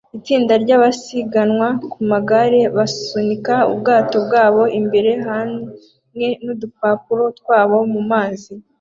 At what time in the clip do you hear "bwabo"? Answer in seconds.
4.25-4.63